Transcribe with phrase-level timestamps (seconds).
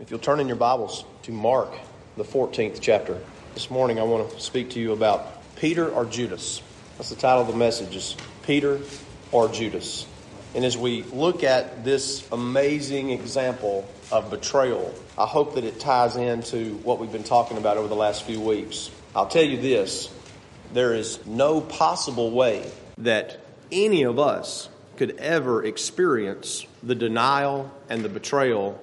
[0.00, 1.72] If you'll turn in your Bibles to Mark,
[2.16, 3.18] the 14th chapter.
[3.54, 6.62] This morning I want to speak to you about Peter or Judas.
[6.96, 8.14] That's the title of the message is
[8.44, 8.78] Peter
[9.32, 10.06] or Judas.
[10.54, 16.14] And as we look at this amazing example of betrayal, I hope that it ties
[16.14, 18.92] into what we've been talking about over the last few weeks.
[19.16, 20.14] I'll tell you this,
[20.72, 23.40] there is no possible way that
[23.72, 28.80] any of us could ever experience the denial and the betrayal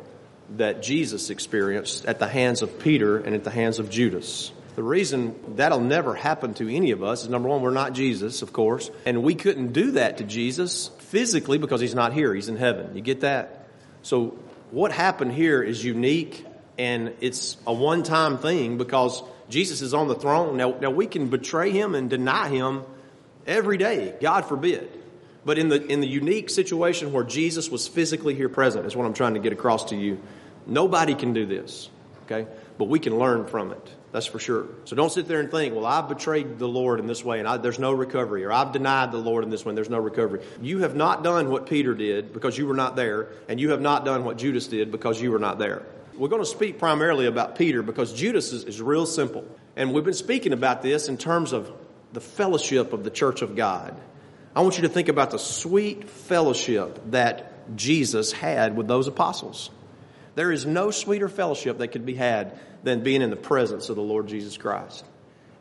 [0.58, 4.52] that Jesus experienced at the hands of Peter and at the hands of Judas.
[4.76, 8.42] The reason that'll never happen to any of us is number one, we're not Jesus,
[8.42, 12.50] of course, and we couldn't do that to Jesus physically because he's not here, he's
[12.50, 12.96] in heaven.
[12.96, 13.68] You get that?
[14.02, 14.38] So,
[14.72, 16.46] what happened here is unique
[16.78, 20.58] and it's a one time thing because Jesus is on the throne.
[20.58, 22.84] Now, now, we can betray him and deny him
[23.48, 24.90] every day, God forbid.
[25.46, 29.06] But in the, in the unique situation where Jesus was physically here present, is what
[29.06, 30.20] I'm trying to get across to you.
[30.66, 31.90] Nobody can do this,
[32.26, 32.48] okay?
[32.78, 33.90] But we can learn from it.
[34.12, 34.68] That's for sure.
[34.86, 37.48] So don't sit there and think, well, I've betrayed the Lord in this way and
[37.48, 40.00] I, there's no recovery, or I've denied the Lord in this way and there's no
[40.00, 40.42] recovery.
[40.62, 43.82] You have not done what Peter did because you were not there, and you have
[43.82, 45.84] not done what Judas did because you were not there.
[46.18, 49.46] We're going to speak primarily about Peter because Judas is, is real simple.
[49.76, 51.70] And we've been speaking about this in terms of
[52.14, 54.00] the fellowship of the church of God.
[54.56, 59.70] I want you to think about the sweet fellowship that Jesus had with those apostles.
[60.36, 63.96] There is no sweeter fellowship that could be had than being in the presence of
[63.96, 65.04] the Lord Jesus Christ.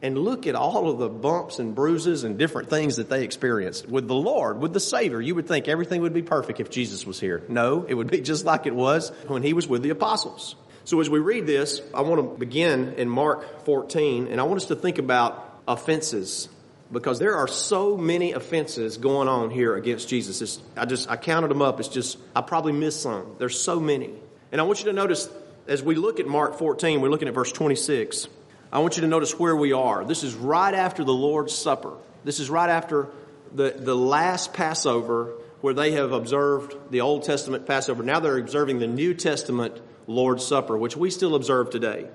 [0.03, 3.89] And look at all of the bumps and bruises and different things that they experienced.
[3.89, 7.07] With the Lord, with the Savior, you would think everything would be perfect if Jesus
[7.07, 7.43] was here.
[7.49, 10.57] No, it would be just like it was when he was with the apostles.
[10.85, 14.59] So as we read this, I want to begin in Mark 14, and I want
[14.59, 16.51] us to think about offenses
[16.93, 20.43] because there are so many offenses going on here against Jesus.
[20.43, 21.81] It's, I just I counted them up.
[21.81, 23.37] It's just I probably missed some.
[23.39, 24.11] There's so many,
[24.55, 25.29] and I want you to notice
[25.67, 28.29] as we look at Mark 14, we're looking at verse 26.
[28.73, 30.05] I want you to notice where we are.
[30.05, 31.95] This is right after the Lord's Supper.
[32.23, 33.09] This is right after
[33.53, 38.05] the, the last Passover where they have observed the Old Testament Passover.
[38.05, 42.07] Now they're observing the New Testament Lord's Supper, which we still observe today.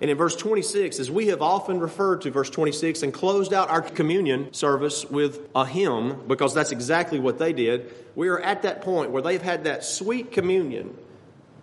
[0.00, 3.70] And in verse 26, as we have often referred to verse 26 and closed out
[3.70, 8.62] our communion service with a hymn, because that's exactly what they did, we are at
[8.62, 10.96] that point where they've had that sweet communion.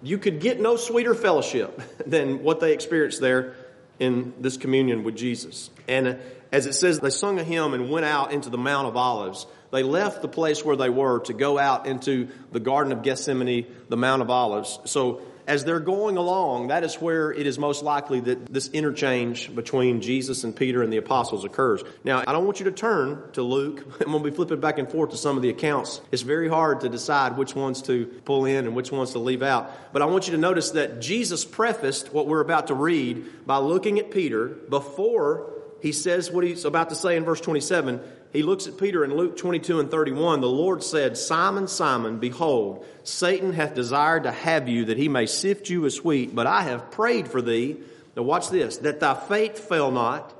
[0.02, 3.56] You could get no sweeter fellowship than what they experienced there
[4.00, 5.70] in this communion with Jesus.
[5.88, 6.16] And uh,
[6.52, 9.46] as it says, they sung a hymn and went out into the Mount of Olives.
[9.72, 13.68] They left the place where they were to go out into the Garden of Gethsemane,
[13.88, 14.80] the Mount of Olives.
[14.86, 19.54] So as they're going along, that is where it is most likely that this interchange
[19.54, 21.84] between Jesus and Peter and the apostles occurs.
[22.04, 23.84] Now, I don't want you to turn to Luke.
[24.00, 26.02] I'm going to be flipping back and forth to some of the accounts.
[26.12, 29.42] It's very hard to decide which ones to pull in and which ones to leave
[29.42, 29.72] out.
[29.92, 33.58] But I want you to notice that Jesus prefaced what we're about to read by
[33.58, 38.02] looking at Peter before he says what he's about to say in verse 27
[38.32, 40.42] he looks at Peter in Luke 22 and 31.
[40.42, 45.26] The Lord said, Simon, Simon, behold, Satan hath desired to have you that he may
[45.26, 47.78] sift you as wheat, but I have prayed for thee.
[48.16, 50.34] Now watch this, that thy faith fail not,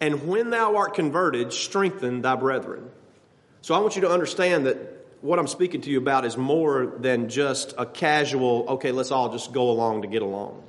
[0.00, 2.90] and when thou art converted, strengthen thy brethren.
[3.60, 4.76] So I want you to understand that
[5.20, 9.32] what I'm speaking to you about is more than just a casual, okay, let's all
[9.32, 10.62] just go along to get along.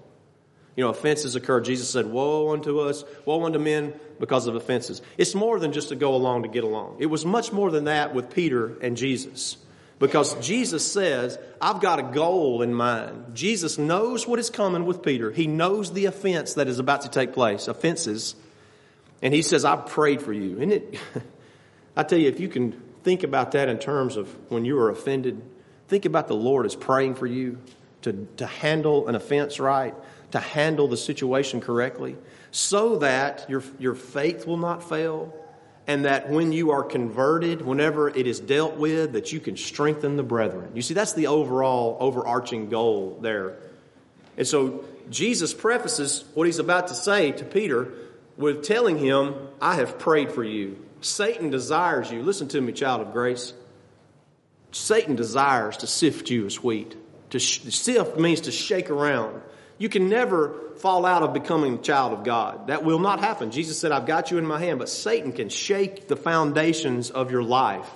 [0.76, 1.62] You know, offenses occur.
[1.62, 5.02] Jesus said, Woe unto us, woe unto men because of offenses.
[5.18, 6.96] It's more than just to go along to get along.
[7.00, 9.58] It was much more than that with Peter and Jesus.
[10.00, 13.36] Because Jesus says, I've got a goal in mind.
[13.36, 15.30] Jesus knows what is coming with Peter.
[15.30, 18.36] He knows the offense that is about to take place, offenses.
[19.22, 20.62] And he says, I've prayed for you.
[20.62, 20.98] And it,
[21.98, 24.90] I tell you, if you can think about that in terms of when you are
[24.90, 25.42] offended,
[25.90, 27.60] think about the Lord as praying for you
[28.04, 29.94] to, to handle an offense right,
[30.34, 32.18] to handle the situation correctly
[32.50, 35.32] so that your, your faith will not fail
[35.86, 40.16] and that when you are converted, whenever it is dealt with, that you can strengthen
[40.16, 40.72] the brethren.
[40.74, 43.58] You see, that's the overall overarching goal there.
[44.36, 47.94] And so Jesus prefaces what he's about to say to Peter
[48.36, 50.84] with telling him, I have prayed for you.
[51.02, 52.24] Satan desires you.
[52.24, 53.54] Listen to me, child of grace.
[54.72, 56.96] Satan desires to sift you as wheat.
[57.30, 59.44] To sift means to shake around.
[59.78, 62.68] You can never fall out of becoming a child of God.
[62.68, 63.52] That will not happen.
[63.52, 67.32] Jesus said, I've got you in my hand, but Satan can shake the foundations of
[67.32, 67.90] your life.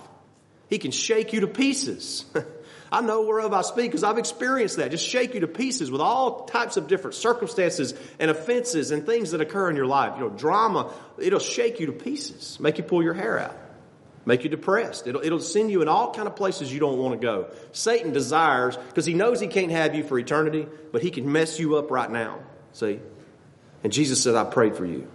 [0.70, 2.26] He can shake you to pieces.
[2.92, 4.92] I know whereof I speak because I've experienced that.
[4.92, 9.32] Just shake you to pieces with all types of different circumstances and offenses and things
[9.32, 10.14] that occur in your life.
[10.18, 13.56] You know, drama, it'll shake you to pieces, make you pull your hair out.
[14.28, 15.08] Make you depressed.
[15.08, 17.50] It'll, it'll send you in all kind of places you don't want to go.
[17.72, 21.60] Satan desires, because he knows he can't have you for eternity, but he can mess
[21.60, 22.40] you up right now.
[22.74, 23.00] See?
[23.84, 25.08] And Jesus said, I prayed for you.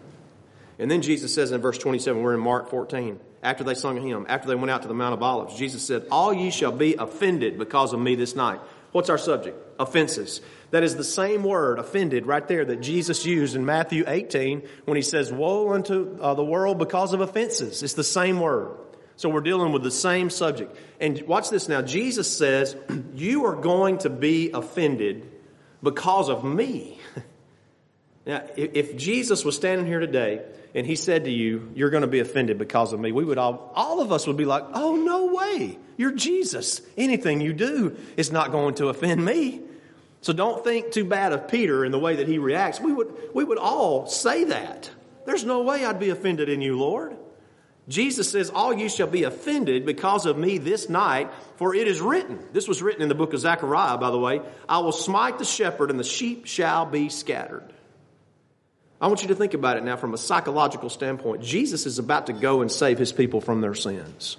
[0.79, 4.01] And then Jesus says in verse 27, we're in Mark 14, after they sung a
[4.01, 6.73] hymn, after they went out to the Mount of Olives, Jesus said, All ye shall
[6.73, 8.61] be offended because of me this night.
[8.93, 9.59] What's our subject?
[9.79, 10.41] Offenses.
[10.71, 14.97] That is the same word, offended, right there that Jesus used in Matthew 18 when
[14.97, 17.83] he says, Woe unto uh, the world because of offenses.
[17.83, 18.79] It's the same word.
[19.23, 20.77] So we're dealing with the same subject.
[20.99, 21.81] And watch this now.
[21.81, 22.75] Jesus says,
[23.15, 25.31] You are going to be offended
[25.81, 26.99] because of me.
[28.27, 30.43] now, if Jesus was standing here today
[30.75, 33.39] and he said to you, You're going to be offended because of me, we would
[33.39, 35.79] all, all of us would be like, Oh, no way.
[35.97, 36.83] You're Jesus.
[36.97, 39.61] Anything you do is not going to offend me.
[40.23, 42.81] So don't think too bad of Peter in the way that he reacts.
[42.81, 44.91] We would, we would all say that.
[45.27, 47.17] There's no way I'd be offended in you, Lord.
[47.93, 52.01] Jesus says, All you shall be offended because of me this night, for it is
[52.01, 52.39] written.
[52.53, 54.41] This was written in the book of Zechariah, by the way.
[54.67, 57.71] I will smite the shepherd, and the sheep shall be scattered.
[58.99, 61.43] I want you to think about it now from a psychological standpoint.
[61.43, 64.39] Jesus is about to go and save his people from their sins.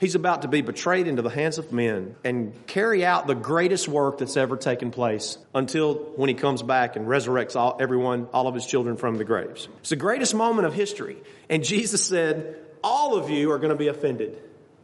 [0.00, 3.88] He's about to be betrayed into the hands of men and carry out the greatest
[3.88, 8.46] work that's ever taken place until when he comes back and resurrects all, everyone, all
[8.46, 9.68] of his children from the graves.
[9.80, 11.16] It's the greatest moment of history.
[11.48, 14.38] And Jesus said, all of you are going to be offended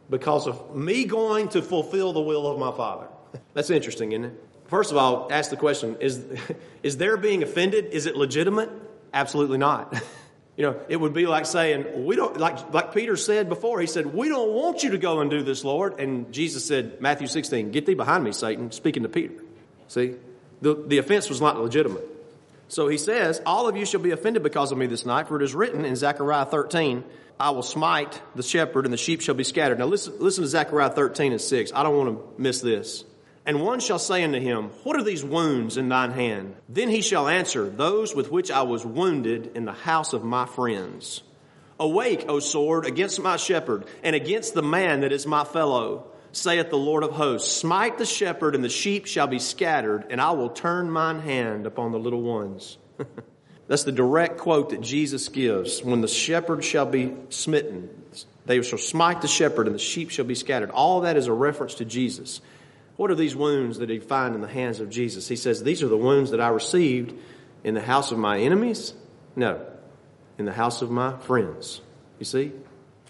[0.09, 3.07] because of me going to fulfill the will of my Father.
[3.53, 4.43] That's interesting, isn't it?
[4.67, 6.23] First of all, ask the question, is,
[6.83, 8.69] is their being offended, is it legitimate?
[9.13, 9.95] Absolutely not.
[10.57, 13.87] You know, it would be like saying, we don't, like, like Peter said before, he
[13.87, 15.99] said, we don't want you to go and do this, Lord.
[15.99, 19.33] And Jesus said, Matthew 16, get thee behind me, Satan, speaking to Peter.
[19.89, 20.15] See,
[20.61, 22.07] the, the offense was not legitimate.
[22.69, 25.35] So he says, all of you shall be offended because of me this night, for
[25.35, 27.03] it is written in Zechariah 13,
[27.37, 29.79] I will smite the shepherd and the sheep shall be scattered.
[29.79, 31.73] Now listen, listen to Zechariah 13 and 6.
[31.75, 33.03] I don't want to miss this.
[33.45, 36.55] And one shall say unto him, What are these wounds in thine hand?
[36.67, 40.45] Then he shall answer, Those with which I was wounded in the house of my
[40.45, 41.21] friends.
[41.79, 46.69] Awake, O sword, against my shepherd, and against the man that is my fellow, saith
[46.69, 47.51] the Lord of hosts.
[47.55, 51.65] Smite the shepherd, and the sheep shall be scattered, and I will turn mine hand
[51.65, 52.77] upon the little ones.
[53.67, 55.83] That's the direct quote that Jesus gives.
[55.83, 57.89] When the shepherd shall be smitten,
[58.45, 60.69] they shall smite the shepherd, and the sheep shall be scattered.
[60.71, 62.41] All that is a reference to Jesus.
[62.97, 65.27] What are these wounds that he find in the hands of Jesus?
[65.27, 67.13] He says, These are the wounds that I received
[67.63, 68.93] in the house of my enemies?
[69.35, 69.65] No,
[70.37, 71.81] in the house of my friends.
[72.19, 72.51] You see?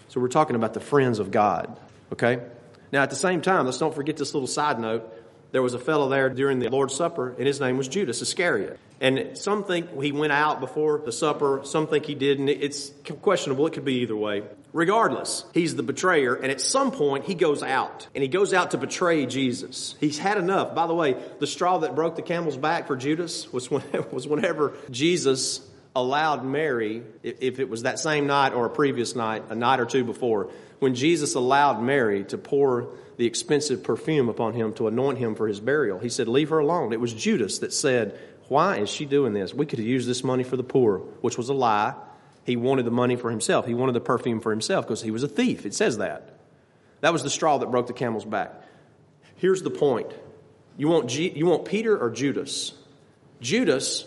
[0.08, 1.78] So we're talking about the friends of God.
[2.12, 2.40] Okay?
[2.92, 5.12] Now, at the same time, let's don't forget this little side note.
[5.52, 8.78] There was a fellow there during the Lord's Supper, and his name was Judas Iscariot.
[9.00, 12.48] And some think he went out before the supper, some think he didn't.
[12.48, 13.66] It's questionable.
[13.66, 14.42] It could be either way.
[14.72, 18.72] Regardless, he's the betrayer, and at some point he goes out, and he goes out
[18.72, 19.96] to betray Jesus.
[20.00, 20.74] He's had enough.
[20.74, 23.82] By the way, the straw that broke the camel's back for Judas was, when,
[24.12, 25.60] was whenever Jesus
[25.96, 29.86] allowed Mary, if it was that same night or a previous night, a night or
[29.86, 35.18] two before, when Jesus allowed Mary to pour the expensive perfume upon him to anoint
[35.18, 36.92] him for his burial, he said, Leave her alone.
[36.92, 39.52] It was Judas that said, why is she doing this?
[39.52, 41.94] We could have used this money for the poor, which was a lie.
[42.44, 43.66] He wanted the money for himself.
[43.66, 45.66] He wanted the perfume for himself because he was a thief.
[45.66, 46.38] It says that.
[47.00, 48.54] That was the straw that broke the camel's back.
[49.36, 50.12] Here's the point.
[50.76, 52.72] You want, G- you want Peter or Judas?
[53.40, 54.06] Judas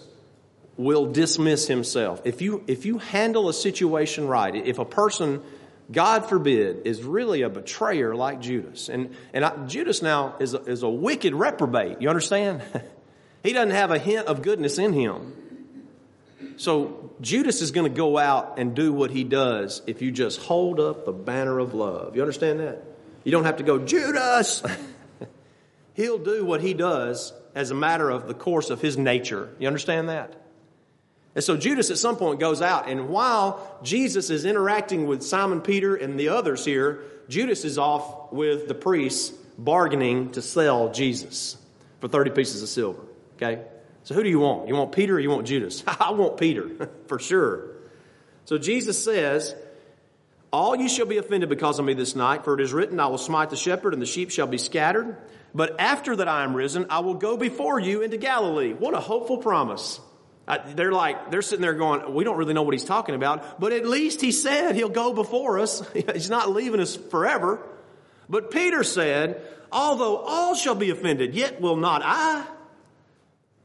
[0.79, 2.21] will dismiss himself.
[2.23, 5.42] If you, if you handle a situation right, if a person,
[5.92, 10.61] God forbid, is really a betrayer like Judas, and, and I, Judas now is a,
[10.63, 12.63] is a wicked reprobate, you understand?
[13.42, 15.33] He doesn't have a hint of goodness in him.
[16.57, 20.42] So Judas is going to go out and do what he does if you just
[20.42, 22.18] hold up the banner of love.
[22.18, 22.83] You understand that?
[23.23, 24.61] You don't have to go, Judas!
[25.94, 29.56] He'll do what he does as a matter of the course of his nature.
[29.57, 30.35] You understand that?
[31.36, 35.62] And so Judas at some point goes out, and while Jesus is interacting with Simon
[35.62, 41.57] Peter and the others here, Judas is off with the priests bargaining to sell Jesus
[42.00, 43.04] for 30 pieces of silver.
[43.36, 43.62] Okay?
[44.04, 44.68] So who do you want?
[44.68, 45.83] You want Peter or you want Judas?
[45.88, 47.76] I want Peter, for sure.
[48.45, 49.54] So Jesus says,
[50.52, 53.07] All you shall be offended because of me this night, for it is written, I
[53.07, 55.16] will smite the shepherd, and the sheep shall be scattered.
[55.54, 58.74] But after that I am risen, I will go before you into Galilee.
[58.74, 60.00] What a hopeful promise.
[60.75, 63.71] They're like, they're sitting there going, we don't really know what he's talking about, but
[63.71, 65.83] at least he said he'll go before us.
[66.13, 67.59] he's not leaving us forever.
[68.27, 69.41] But Peter said,
[69.71, 72.45] although all shall be offended, yet will not I.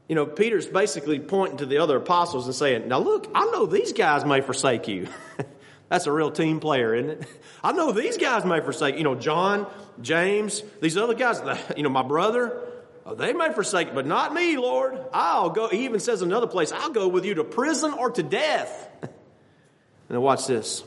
[0.07, 3.65] You know, Peter's basically pointing to the other apostles and saying, Now look, I know
[3.65, 5.07] these guys may forsake you.
[5.89, 7.27] That's a real team player, isn't it?
[7.63, 9.65] I know these guys may forsake, you know, John,
[10.01, 11.41] James, these other guys,
[11.75, 12.61] you know, my brother,
[13.05, 14.99] Oh, they may forsake, but not me, Lord.
[15.13, 15.67] I'll go.
[15.67, 18.89] He even says another place, I'll go with you to prison or to death.
[20.07, 20.83] And watch this.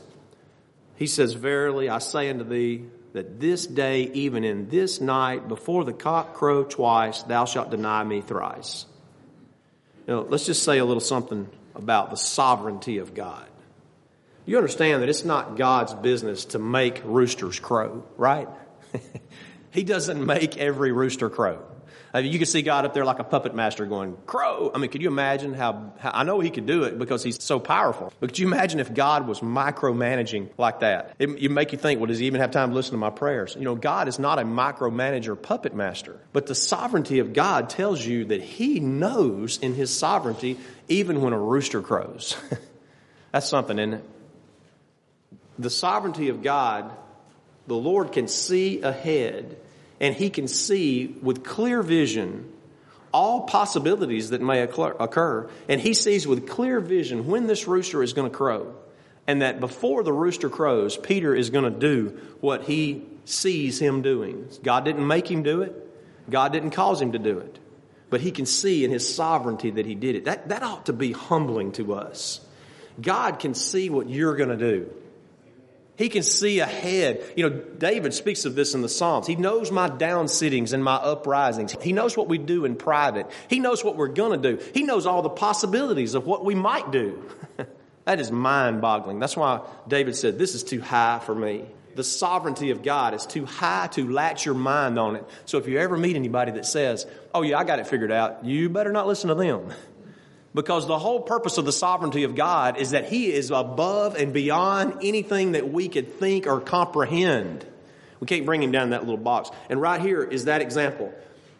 [0.95, 5.83] He says, Verily I say unto thee, that this day, even in this night, before
[5.83, 8.85] the cock crow twice, thou shalt deny me thrice.
[10.07, 13.45] You know, let's just say a little something about the sovereignty of God.
[14.45, 18.47] You understand that it's not God's business to make roosters crow, right?
[19.71, 21.63] he doesn't make every rooster crow.
[22.13, 24.71] I mean, you can see God up there like a puppet master going, crow.
[24.73, 27.41] I mean, could you imagine how, how, I know he could do it because he's
[27.41, 28.11] so powerful.
[28.19, 31.15] But could you imagine if God was micromanaging like that?
[31.19, 33.11] It, you make you think, well, does he even have time to listen to my
[33.11, 33.55] prayers?
[33.57, 36.19] You know, God is not a micromanager puppet master.
[36.33, 41.33] But the sovereignty of God tells you that he knows in his sovereignty even when
[41.33, 42.35] a rooster crows.
[43.31, 44.03] That's something, isn't it?
[45.59, 46.91] The sovereignty of God,
[47.67, 49.57] the Lord can see ahead
[49.99, 52.51] and he can see with clear vision
[53.11, 55.49] all possibilities that may occur.
[55.67, 58.75] And he sees with clear vision when this rooster is going to crow.
[59.27, 64.01] And that before the rooster crows, Peter is going to do what he sees him
[64.01, 64.47] doing.
[64.63, 65.75] God didn't make him do it.
[66.29, 67.59] God didn't cause him to do it.
[68.09, 70.25] But he can see in his sovereignty that he did it.
[70.25, 72.41] That, that ought to be humbling to us.
[72.99, 74.91] God can see what you're going to do.
[75.99, 77.21] He can see ahead.
[77.35, 79.27] You know, David speaks of this in the Psalms.
[79.27, 81.75] He knows my down sittings and my uprisings.
[81.81, 83.29] He knows what we do in private.
[83.49, 84.63] He knows what we're going to do.
[84.73, 87.21] He knows all the possibilities of what we might do.
[88.05, 89.19] that is mind boggling.
[89.19, 91.65] That's why David said, This is too high for me.
[91.95, 95.25] The sovereignty of God is too high to latch your mind on it.
[95.43, 98.45] So if you ever meet anybody that says, Oh, yeah, I got it figured out,
[98.45, 99.73] you better not listen to them.
[100.53, 104.33] Because the whole purpose of the sovereignty of God is that He is above and
[104.33, 107.65] beyond anything that we could think or comprehend.
[108.19, 109.51] We can't bring Him down in that little box.
[109.69, 111.13] And right here is that example.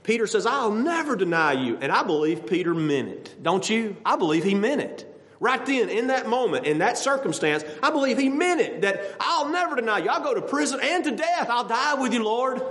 [0.04, 1.78] Peter says, I'll never deny you.
[1.80, 3.36] And I believe Peter meant it.
[3.44, 3.96] Don't you?
[4.04, 5.06] I believe he meant it.
[5.40, 9.50] Right then, in that moment, in that circumstance, I believe he meant it that I'll
[9.50, 10.10] never deny you.
[10.10, 11.50] I'll go to prison and to death.
[11.50, 12.62] I'll die with you, Lord.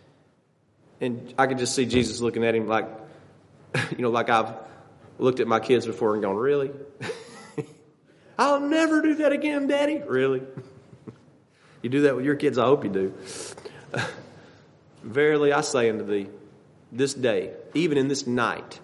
[1.00, 2.88] and I could just see Jesus looking at him like,
[3.90, 4.54] you know, like I've
[5.20, 6.70] looked at my kids before and gone, Really?
[8.38, 9.98] I'll never do that again, Daddy.
[9.98, 10.42] Really?
[11.82, 12.56] you do that with your kids?
[12.56, 13.14] I hope you do.
[15.02, 16.28] Verily I say unto thee,
[16.90, 18.80] this day, even in this night,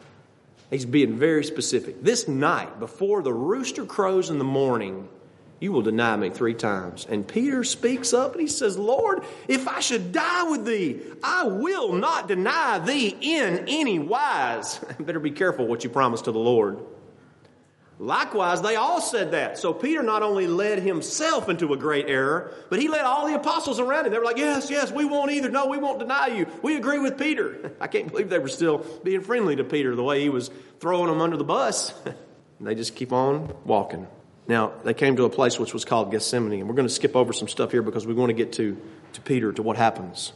[0.71, 2.03] he's being very specific.
[2.03, 5.09] This night, before the rooster crows in the morning,
[5.59, 7.07] you will deny me three times.
[7.09, 11.45] And Peter speaks up and he says, Lord, if I should die with thee, I
[11.45, 14.79] will not deny thee in any wise.
[15.01, 16.79] Better be careful what you promise to the Lord.
[17.99, 19.57] Likewise, they all said that.
[19.57, 23.35] So Peter not only led himself into a great error, but he led all the
[23.35, 24.13] apostles around him.
[24.13, 25.49] They were like, yes, yes, we won't either.
[25.49, 26.47] No, we won't deny you.
[26.61, 27.73] We agree with Peter.
[27.81, 31.09] I can't believe they were still being friendly to Peter the way he was throwing
[31.09, 31.95] them under the bus.
[32.61, 34.07] they just keep on walking.
[34.49, 37.15] Now, they came to a place which was called Gethsemane, and we're going to skip
[37.15, 38.81] over some stuff here because we want to get to,
[39.13, 40.33] to Peter, to what happens.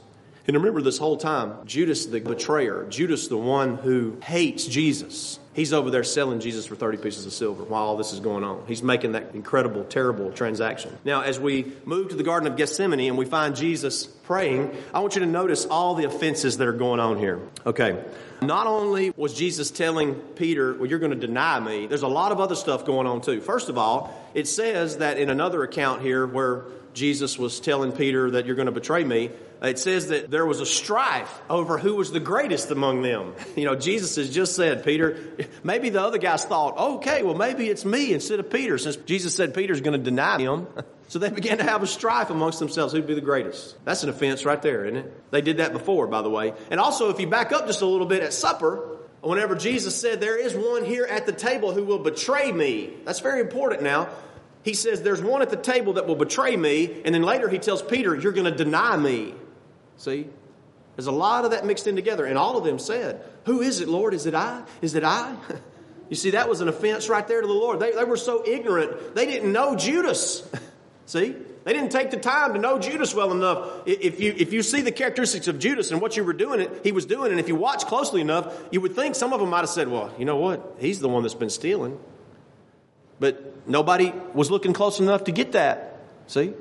[0.47, 5.73] And remember this whole time, Judas the betrayer, Judas the one who hates Jesus, he's
[5.73, 8.65] over there selling Jesus for 30 pieces of silver while all this is going on.
[8.67, 10.97] He's making that incredible, terrible transaction.
[11.05, 15.01] Now, as we move to the Garden of Gethsemane and we find Jesus praying, I
[15.01, 17.41] want you to notice all the offenses that are going on here.
[17.67, 18.03] Okay.
[18.43, 22.33] Not only was Jesus telling Peter, well, you're going to deny me, there's a lot
[22.33, 23.41] of other stuff going on too.
[23.41, 26.65] First of all, it says that in another account here where
[26.95, 29.31] Jesus was telling Peter that you're going to betray me,
[29.63, 33.35] it says that there was a strife over who was the greatest among them.
[33.57, 35.19] You know, Jesus has just said, Peter,
[35.63, 39.35] maybe the other guys thought, okay, well, maybe it's me instead of Peter, since Jesus
[39.35, 40.67] said Peter's going to deny him.
[41.11, 43.85] So they began to have a strife amongst themselves who'd be the greatest.
[43.85, 45.31] That's an offense right there, isn't it?
[45.33, 46.55] They did that before, by the way.
[46.71, 50.21] And also, if you back up just a little bit at supper, whenever Jesus said,
[50.21, 54.09] There is one here at the table who will betray me, that's very important now.
[54.63, 57.03] He says, There's one at the table that will betray me.
[57.05, 59.35] And then later he tells Peter, You're going to deny me.
[60.01, 60.27] See?
[60.97, 62.25] There's a lot of that mixed in together.
[62.25, 64.15] And all of them said, Who is it, Lord?
[64.15, 64.63] Is it I?
[64.81, 65.37] Is it I?
[66.09, 67.81] you see, that was an offense right there to the Lord.
[67.81, 70.51] They, they were so ignorant, they didn't know Judas.
[71.07, 71.37] See?
[71.65, 73.83] They didn't take the time to know Judas well enough.
[73.85, 76.93] If you, if you see the characteristics of Judas and what you were doing, he
[76.93, 79.59] was doing, and if you watch closely enough, you would think some of them might
[79.59, 80.77] have said, well, you know what?
[80.79, 82.01] He's the one that's been stealing.
[83.19, 86.01] But nobody was looking close enough to get that.
[86.29, 86.55] See?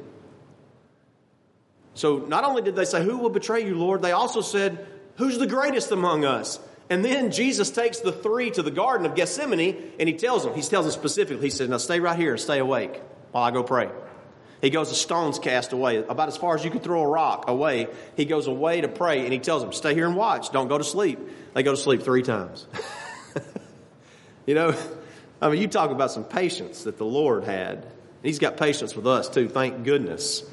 [1.94, 4.02] So not only did they say, Who will betray you, Lord?
[4.02, 4.86] They also said,
[5.18, 6.60] Who's the greatest among us?
[6.90, 10.56] And then Jesus takes the three to the Garden of Gethsemane and he tells them,
[10.56, 13.02] he tells them specifically, he says, Now stay right here, and stay awake.
[13.32, 13.90] while I go pray.
[14.62, 17.46] He goes a stone's cast away, about as far as you could throw a rock
[17.48, 17.88] away.
[18.18, 20.52] He goes away to pray and he tells them, stay here and watch.
[20.52, 21.20] Don't go to sleep.
[21.54, 22.68] They go to sleep three times.
[24.46, 24.76] you know,
[25.42, 27.86] I mean, you talk about some patience that the Lord had.
[28.22, 30.44] He's got patience with us too, thank goodness.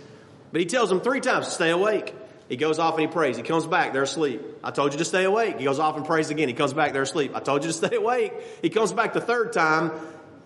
[0.56, 2.14] But he tells them three times stay awake.
[2.48, 3.36] He goes off and he prays.
[3.36, 4.40] He comes back, they're asleep.
[4.64, 5.58] I told you to stay awake.
[5.58, 6.48] He goes off and prays again.
[6.48, 7.32] He comes back, they're asleep.
[7.34, 8.32] I told you to stay awake.
[8.62, 9.90] He comes back the third time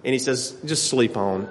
[0.05, 1.49] and he says, just sleep on.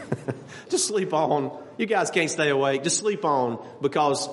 [0.70, 1.54] just sleep on.
[1.76, 2.82] You guys can't stay awake.
[2.82, 4.26] Just sleep on because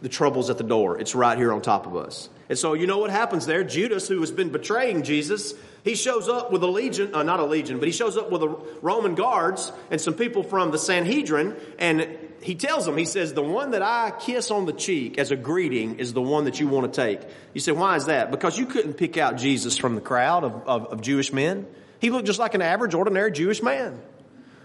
[0.00, 0.98] the trouble's at the door.
[0.98, 2.30] It's right here on top of us.
[2.48, 3.64] And so you know what happens there?
[3.64, 5.52] Judas, who has been betraying Jesus,
[5.84, 8.40] he shows up with a legion, uh, not a legion, but he shows up with
[8.40, 8.48] the
[8.80, 12.08] Roman guards and some people from the Sanhedrin, and
[12.40, 15.36] he tells them, he says, the one that I kiss on the cheek as a
[15.36, 17.20] greeting is the one that you want to take.
[17.52, 18.30] You say, why is that?
[18.30, 21.66] Because you couldn't pick out Jesus from the crowd of, of, of Jewish men.
[22.00, 24.00] He looked just like an average, ordinary Jewish man.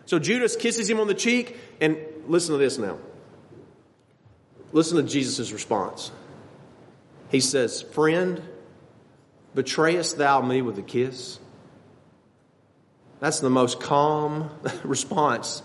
[0.06, 3.00] So Judas kisses him on the cheek, and listen to this now.
[4.72, 6.12] Listen to Jesus' response.
[7.30, 8.42] He says, Friend,
[9.56, 11.40] betrayest thou me with a kiss?
[13.20, 14.52] That's the most calm
[14.84, 15.64] response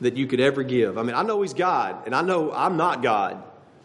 [0.00, 0.98] that you could ever give.
[0.98, 3.42] I mean, I know He's God, and I know I'm not God,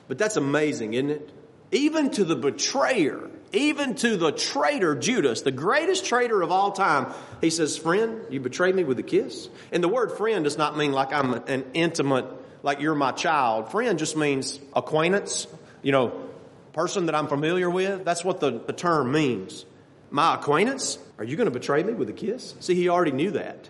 [0.08, 1.32] but that's amazing, isn't it?
[1.72, 7.14] Even to the betrayer, even to the traitor Judas, the greatest traitor of all time,
[7.42, 9.50] he says, Friend, you betrayed me with a kiss.
[9.72, 12.26] And the word friend does not mean like I'm an intimate,
[12.64, 13.72] like you're my child.
[13.72, 15.48] Friend just means acquaintance,
[15.82, 16.30] you know,
[16.74, 18.06] person that I'm familiar with.
[18.06, 19.66] That's what the, the term means.
[20.12, 20.98] My acquaintance?
[21.18, 22.56] Are you going to betray me with a kiss?
[22.60, 23.70] See, he already knew that.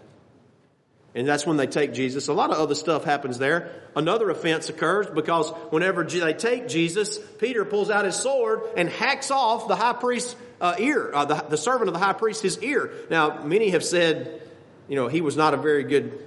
[1.15, 2.27] And that's when they take Jesus.
[2.27, 3.71] A lot of other stuff happens there.
[3.95, 9.31] Another offense occurs because whenever they take Jesus, Peter pulls out his sword and hacks
[9.31, 12.61] off the high priest's uh, ear, uh, the, the servant of the high priest, his
[12.61, 12.91] ear.
[13.09, 14.41] Now, many have said,
[14.87, 16.19] you know, he was not a very good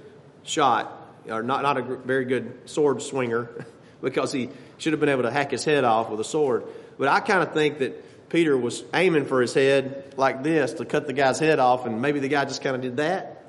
[0.43, 0.91] shot,
[1.29, 3.49] or not, not a very good sword swinger,
[4.01, 4.49] because he
[4.79, 6.65] should have been able to hack his head off with a sword.
[6.97, 10.85] But I kind of think that Peter was aiming for his head like this to
[10.85, 13.42] cut the guy's head off, and maybe the guy just kind of did that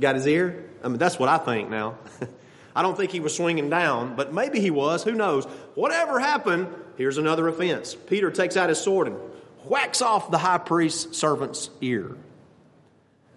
[0.00, 0.64] got his ear?
[0.82, 1.98] I mean, that's what I think now.
[2.76, 5.02] I don't think he was swinging down, but maybe he was.
[5.02, 5.44] Who knows?
[5.74, 7.94] Whatever happened, here's another offense.
[7.94, 9.16] Peter takes out his sword and
[9.64, 12.16] whacks off the high priest's servant's ear.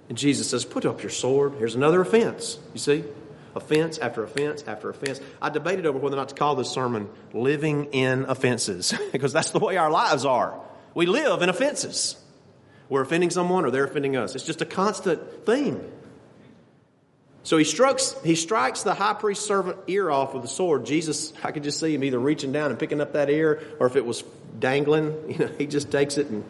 [0.09, 1.53] And Jesus says, Put up your sword.
[1.57, 2.59] Here's another offense.
[2.73, 3.03] You see?
[3.55, 5.19] Offense after offense after offense.
[5.41, 9.51] I debated over whether or not to call this sermon Living in Offenses, because that's
[9.51, 10.59] the way our lives are.
[10.93, 12.15] We live in offenses.
[12.89, 14.35] We're offending someone or they're offending us.
[14.35, 15.81] It's just a constant thing.
[17.43, 20.85] So he strikes, he strikes the high priest's servant ear off with a sword.
[20.85, 23.87] Jesus, I could just see him either reaching down and picking up that ear, or
[23.87, 24.23] if it was
[24.59, 26.43] dangling, you know, he just takes it and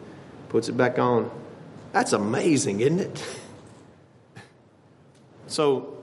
[0.48, 1.30] puts it back on.
[1.92, 3.24] That's amazing, isn't it?
[5.48, 5.98] So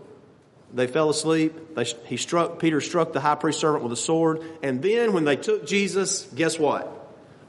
[0.74, 1.76] they fell asleep.
[1.76, 4.44] They, he struck, Peter struck the high priest servant with a sword.
[4.62, 6.96] And then when they took Jesus, guess what?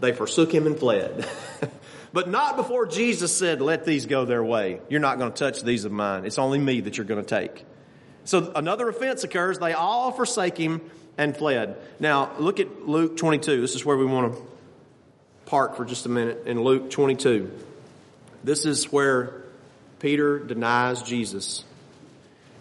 [0.00, 1.28] They forsook him and fled.
[2.12, 4.80] But not before Jesus said, let these go their way.
[4.88, 6.24] You're not going to touch these of mine.
[6.24, 7.64] It's only me that you're going to take.
[8.24, 9.58] So another offense occurs.
[9.58, 10.80] They all forsake him
[11.16, 11.76] and fled.
[12.00, 13.60] Now, look at Luke 22.
[13.60, 14.42] This is where we want to
[15.46, 17.50] park for just a minute in Luke 22.
[18.42, 19.44] This is where
[19.98, 21.64] Peter denies Jesus.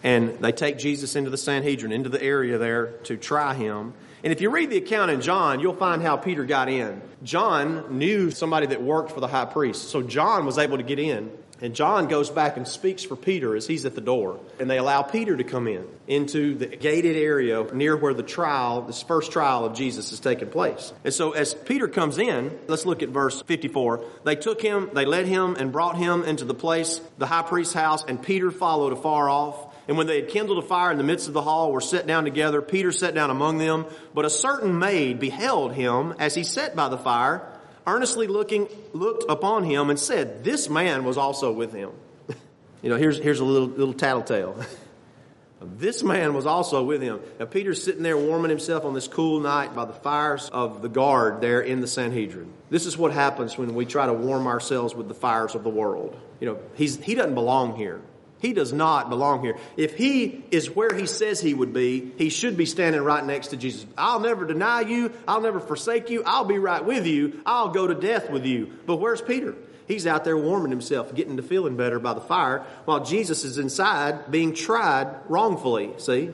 [0.03, 3.93] And they take Jesus into the Sanhedrin, into the area there to try him.
[4.23, 7.01] And if you read the account in John, you'll find how Peter got in.
[7.23, 9.89] John knew somebody that worked for the high priest.
[9.89, 11.31] So John was able to get in.
[11.61, 14.39] And John goes back and speaks for Peter as he's at the door.
[14.59, 18.83] And they allow Peter to come in into the gated area near where the trial,
[18.83, 20.93] this first trial of Jesus is taking place.
[21.03, 24.05] And so as Peter comes in, let's look at verse 54.
[24.23, 27.73] They took him, they led him and brought him into the place, the high priest's
[27.73, 29.68] house, and Peter followed afar off.
[29.89, 32.05] And when they had kindled a fire in the midst of the hall, were set
[32.05, 33.87] down together, Peter sat down among them.
[34.13, 37.41] But a certain maid beheld him as he sat by the fire,
[37.87, 41.89] earnestly looking, looked upon him and said, This man was also with him.
[42.83, 44.63] you know, here's, here's a little, little tattletale.
[45.61, 47.19] this man was also with him.
[47.39, 50.89] Now Peter's sitting there warming himself on this cool night by the fires of the
[50.89, 52.53] guard there in the Sanhedrin.
[52.69, 55.71] This is what happens when we try to warm ourselves with the fires of the
[55.71, 56.15] world.
[56.39, 58.01] You know, he's, he doesn't belong here.
[58.41, 59.57] He does not belong here.
[59.75, 63.49] If he is where he says he would be, he should be standing right next
[63.49, 63.85] to Jesus.
[63.97, 65.11] I'll never deny you.
[65.27, 66.23] I'll never forsake you.
[66.25, 67.41] I'll be right with you.
[67.45, 68.71] I'll go to death with you.
[68.85, 69.55] But where's Peter?
[69.87, 73.57] He's out there warming himself, getting to feeling better by the fire, while Jesus is
[73.57, 75.91] inside being tried wrongfully.
[75.97, 76.31] See?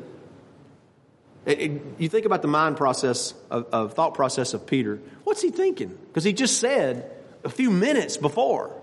[1.46, 5.00] It, it, you think about the mind process of, of thought process of Peter.
[5.24, 5.98] What's he thinking?
[6.08, 7.12] Because he just said
[7.44, 8.76] a few minutes before,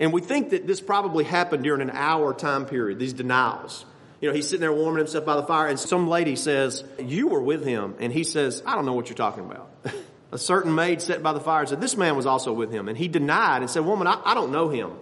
[0.00, 3.84] And we think that this probably happened during an hour time period, these denials.
[4.20, 7.28] You know, he's sitting there warming himself by the fire, and some lady says, You
[7.28, 7.94] were with him.
[8.00, 9.70] And he says, I don't know what you're talking about.
[10.32, 12.88] a certain maid sat by the fire and said, This man was also with him.
[12.88, 14.92] And he denied and said, Woman, I, I don't know him.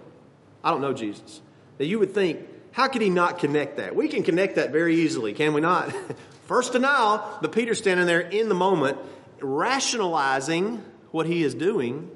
[0.63, 1.41] I don't know Jesus.
[1.79, 2.41] Now you would think,
[2.73, 3.97] how could he not connect that?
[3.97, 5.95] We can connect that very easily, can we not?
[6.47, 8.99] First denial, but Peter's standing there in the moment,
[9.41, 12.11] rationalizing what he is doing.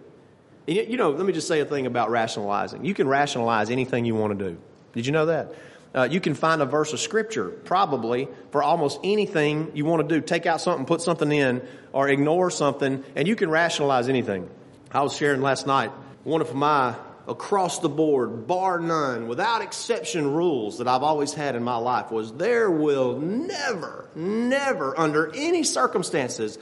[0.66, 2.85] You know, let me just say a thing about rationalizing.
[2.85, 4.59] You can rationalize anything you want to do.
[4.92, 5.55] Did you know that?
[5.92, 10.14] Uh, you can find a verse of scripture probably for almost anything you want to
[10.14, 10.25] do.
[10.25, 14.49] Take out something, put something in, or ignore something, and you can rationalize anything.
[14.92, 15.90] I was sharing last night
[16.23, 16.94] one of my
[17.27, 22.11] across the board, bar none, without exception rules that I've always had in my life
[22.11, 26.59] was there will never, never, under any circumstances,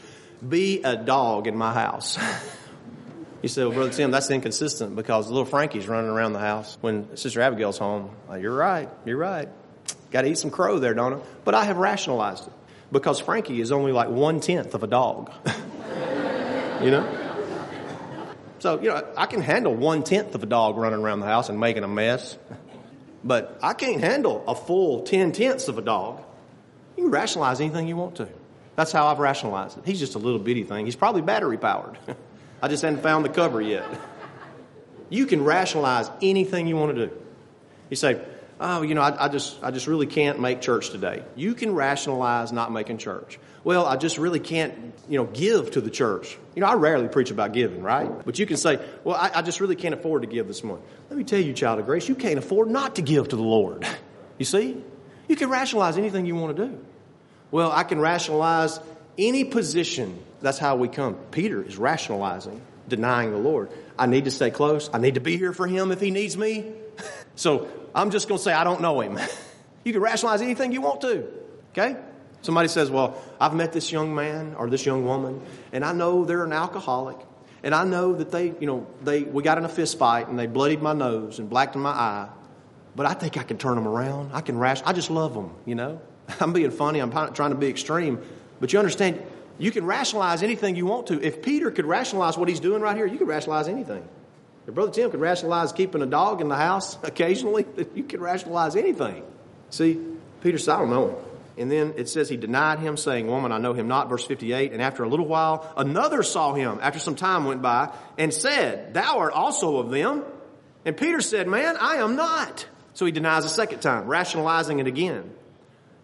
[0.46, 2.18] be a dog in my house.
[3.42, 7.16] You say, well, Brother Tim, that's inconsistent because little Frankie's running around the house when
[7.16, 8.11] Sister Abigail's home.
[8.29, 8.88] Uh, you're right.
[9.05, 9.48] You're right.
[10.11, 11.18] Got to eat some crow there, don't I?
[11.44, 12.53] But I have rationalized it
[12.90, 15.33] because Frankie is only like one tenth of a dog.
[16.83, 17.27] you know?
[18.59, 21.48] So, you know, I can handle one tenth of a dog running around the house
[21.48, 22.37] and making a mess.
[23.22, 26.22] But I can't handle a full ten tenths of a dog.
[26.96, 28.29] You can rationalize anything you want to.
[28.74, 29.85] That's how I've rationalized it.
[29.87, 30.87] He's just a little bitty thing.
[30.87, 31.98] He's probably battery powered.
[32.60, 33.84] I just hadn't found the cover yet.
[35.10, 37.12] You can rationalize anything you want to do.
[37.88, 38.20] You say,
[38.60, 41.22] oh, you know, I, I, just, I just really can't make church today.
[41.36, 43.38] You can rationalize not making church.
[43.64, 44.74] Well, I just really can't,
[45.08, 46.36] you know, give to the church.
[46.54, 48.10] You know, I rarely preach about giving, right?
[48.24, 50.80] But you can say, well, I, I just really can't afford to give this month.
[51.10, 53.42] Let me tell you, child of grace, you can't afford not to give to the
[53.42, 53.86] Lord.
[54.38, 54.82] You see?
[55.28, 56.78] You can rationalize anything you want to do.
[57.50, 58.78] Well, I can rationalize
[59.16, 61.14] any position that's how we come.
[61.31, 63.70] Peter is rationalizing, denying the Lord.
[63.98, 64.88] I need to stay close.
[64.92, 66.72] I need to be here for him if he needs me.
[67.35, 69.18] so I'm just going to say, I don't know him.
[69.85, 71.27] you can rationalize anything you want to.
[71.72, 71.96] Okay?
[72.42, 76.24] Somebody says, Well, I've met this young man or this young woman, and I know
[76.24, 77.16] they're an alcoholic.
[77.62, 80.38] And I know that they, you know, they, we got in a fist fight and
[80.38, 82.29] they bloodied my nose and blacked my eye.
[82.94, 84.31] But I think I can turn them around.
[84.33, 84.81] I can rash.
[84.85, 86.01] I just love them, you know.
[86.40, 87.01] I'm being funny.
[87.01, 88.20] I'm trying to be extreme.
[88.61, 89.20] But you understand,
[89.58, 91.20] you can rationalize anything you want to.
[91.20, 94.06] If Peter could rationalize what he's doing right here, you could rationalize anything.
[94.66, 98.76] If Brother Tim could rationalize keeping a dog in the house occasionally, you can rationalize
[98.76, 99.24] anything.
[99.70, 100.00] See,
[100.40, 101.16] Peter said, I don't know him.
[101.58, 104.08] And then it says he denied him, saying, Woman, I know him not.
[104.08, 104.72] Verse 58.
[104.72, 108.94] And after a little while, another saw him after some time went by and said,
[108.94, 110.22] Thou art also of them.
[110.84, 112.64] And Peter said, Man, I am not.
[112.94, 115.32] So he denies a second time, rationalizing it again.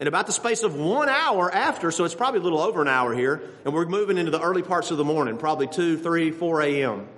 [0.07, 3.15] About the space of one hour after, so it's probably a little over an hour
[3.15, 6.63] here, and we're moving into the early parts of the morning, probably 2, 3, 4
[6.63, 7.09] a.m.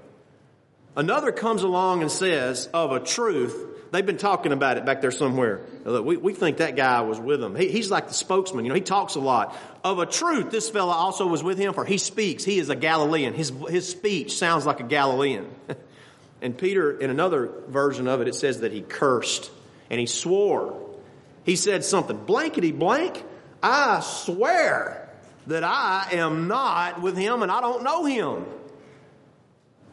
[0.94, 5.10] Another comes along and says, of a truth, they've been talking about it back there
[5.10, 5.60] somewhere.
[5.84, 7.56] We, think that guy was with.
[7.58, 9.56] He, he's like the spokesman, you know, he talks a lot.
[9.82, 12.44] Of a truth, this fellow also was with him, for he speaks.
[12.44, 13.34] He is a Galilean.
[13.34, 15.50] His, his speech sounds like a Galilean.
[16.42, 19.50] and Peter, in another version of it, it says that he cursed
[19.90, 20.85] and he swore
[21.46, 23.24] he said something blankety blank.
[23.62, 25.08] I swear
[25.46, 28.44] that I am not with him and I don't know him.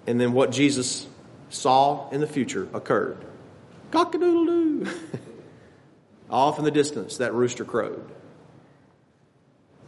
[0.08, 1.08] And then what Jesus
[1.50, 3.18] saw in the future occurred.
[3.92, 4.88] Cock a doodle doo.
[6.30, 8.10] Off in the distance, that rooster crowed.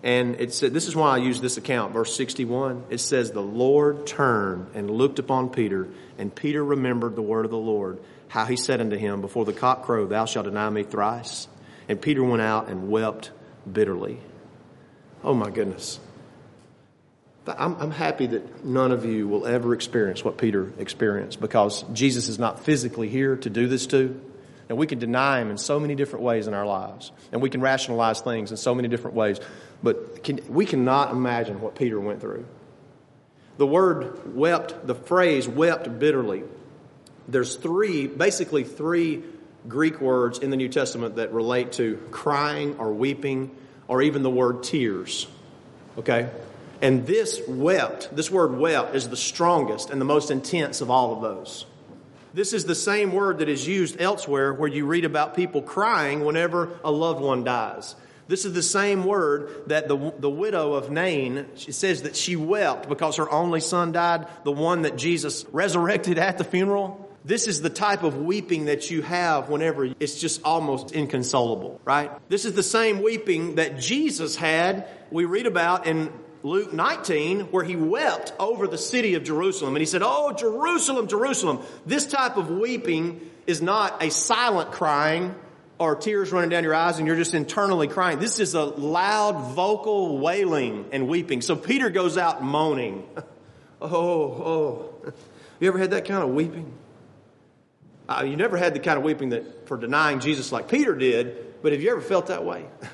[0.04, 2.84] And it said, this is why I use this account, verse 61.
[2.92, 5.88] It says, The Lord turned and looked upon Peter,
[6.20, 9.54] and Peter remembered the word of the Lord, how he said unto him, Before the
[9.54, 11.48] cock crow, thou shalt deny me thrice.
[11.88, 13.32] And Peter went out and wept
[13.72, 14.20] bitterly.
[15.24, 16.00] Oh my goodness.
[17.48, 22.28] I'm, I'm, happy that none of you will ever experience what Peter experienced because Jesus
[22.28, 24.20] is not physically here to do this to.
[24.68, 27.12] And we can deny him in so many different ways in our lives.
[27.32, 29.40] And we can rationalize things in so many different ways.
[29.84, 32.46] But can, we cannot imagine what Peter went through.
[33.58, 36.44] The word wept, the phrase wept bitterly,
[37.28, 39.24] there's three, basically three
[39.68, 43.52] Greek words in the New Testament that relate to crying or weeping
[43.88, 45.28] or even the word tears.
[45.98, 46.30] Okay?
[46.82, 51.14] And this wept, this word wept, is the strongest and the most intense of all
[51.14, 51.66] of those.
[52.34, 56.26] This is the same word that is used elsewhere where you read about people crying
[56.26, 57.96] whenever a loved one dies.
[58.28, 62.36] This is the same word that the, the widow of Nain, she says that she
[62.36, 67.05] wept because her only son died, the one that Jesus resurrected at the funeral.
[67.26, 72.12] This is the type of weeping that you have whenever it's just almost inconsolable, right?
[72.30, 77.64] This is the same weeping that Jesus had, we read about in Luke 19 where
[77.64, 79.76] he wept over the city of Jerusalem.
[79.76, 81.62] And he said, Oh, Jerusalem, Jerusalem.
[81.84, 85.34] This type of weeping is not a silent crying
[85.80, 88.20] or tears running down your eyes and you're just internally crying.
[88.20, 91.42] This is a loud vocal wailing and weeping.
[91.42, 93.08] So Peter goes out moaning.
[93.82, 95.14] Oh, oh.
[95.60, 96.74] You ever had that kind of weeping?
[98.08, 101.62] Uh, you never had the kind of weeping that for denying Jesus like Peter did,
[101.62, 102.66] but have you ever felt that way?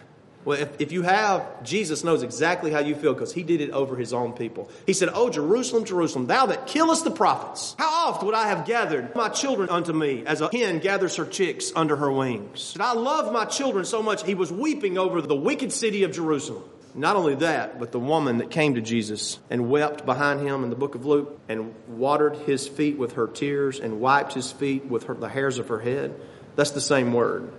[0.43, 3.69] Well, if, if you have, Jesus knows exactly how you feel because he did it
[3.71, 4.71] over his own people.
[4.87, 8.65] He said, Oh, Jerusalem, Jerusalem, thou that killest the prophets, how oft would I have
[8.65, 12.73] gathered my children unto me as a hen gathers her chicks under her wings?
[12.73, 16.11] And I love my children so much, he was weeping over the wicked city of
[16.11, 16.63] Jerusalem.
[16.93, 20.69] Not only that, but the woman that came to Jesus and wept behind him in
[20.69, 24.85] the book of Luke and watered his feet with her tears and wiped his feet
[24.85, 26.13] with her, the hairs of her head.
[26.55, 27.51] That's the same word.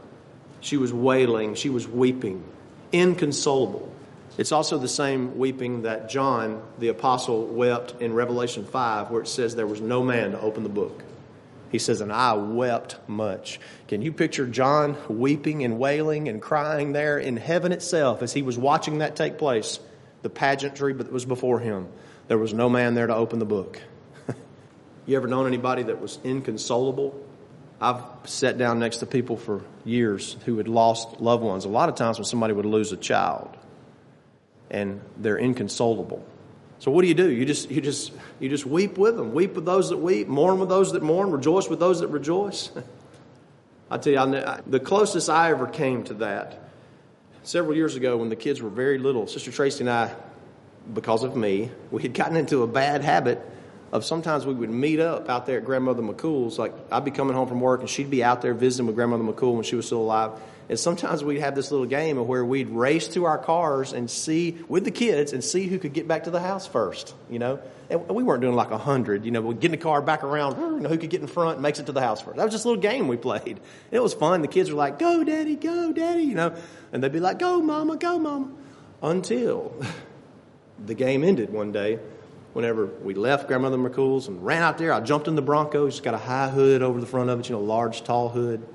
[0.60, 2.44] She was wailing, she was weeping
[2.92, 3.90] inconsolable.
[4.38, 9.28] It's also the same weeping that John, the apostle, wept in Revelation 5, where it
[9.28, 11.02] says there was no man to open the book.
[11.72, 13.58] He says, and I wept much.
[13.88, 18.42] Can you picture John weeping and wailing and crying there in heaven itself as he
[18.42, 19.80] was watching that take place?
[20.20, 21.88] The pageantry that was before him.
[22.28, 23.80] There was no man there to open the book.
[25.06, 27.18] you ever known anybody that was inconsolable?
[27.80, 31.64] I've sat down next to people for years who had lost loved ones.
[31.64, 33.56] A lot of times when somebody would lose a child
[34.70, 36.22] and they're inconsolable.
[36.82, 37.30] So what do you do?
[37.30, 39.32] You just you just you just weep with them.
[39.34, 42.72] Weep with those that weep, mourn with those that mourn, rejoice with those that rejoice.
[43.90, 46.58] I tell you, I, the closest I ever came to that
[47.44, 49.28] several years ago when the kids were very little.
[49.28, 50.12] Sister Tracy and I,
[50.92, 53.40] because of me, we had gotten into a bad habit
[53.92, 56.58] of sometimes we would meet up out there at Grandmother McCool's.
[56.58, 59.22] Like I'd be coming home from work and she'd be out there visiting with Grandmother
[59.22, 60.32] McCool when she was still alive.
[60.72, 64.10] And sometimes we'd have this little game of where we'd race to our cars and
[64.10, 67.14] see with the kids and see who could get back to the house first.
[67.28, 69.26] You know, and we weren't doing like a hundred.
[69.26, 70.58] You know, we'd get in the car back around.
[70.58, 72.38] You know, who could get in front and makes it to the house first.
[72.38, 73.60] That was just a little game we played.
[73.90, 74.40] It was fun.
[74.40, 76.56] The kids were like, "Go, daddy, go, daddy," you know,
[76.90, 78.48] and they'd be like, "Go, mama, go, mama,"
[79.02, 79.76] until
[80.86, 81.98] the game ended one day
[82.54, 84.94] whenever we left Grandmother McCool's and ran out there.
[84.94, 85.84] I jumped in the Bronco.
[85.84, 88.66] It's got a high hood over the front of it, you know, large, tall hood.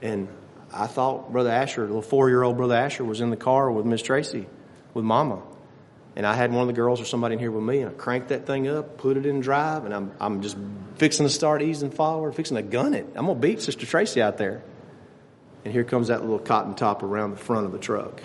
[0.00, 0.28] And
[0.72, 3.86] I thought Brother Asher, little four year old Brother Asher, was in the car with
[3.86, 4.46] Miss Tracy,
[4.94, 5.42] with Mama.
[6.16, 7.94] And I had one of the girls or somebody in here with me, and I
[7.94, 10.56] cranked that thing up, put it in drive, and I'm, I'm just
[10.96, 13.06] fixing to start easing forward, fixing to gun it.
[13.14, 14.62] I'm to beat Sister Tracy out there.
[15.64, 18.22] And here comes that little cotton top around the front of the truck.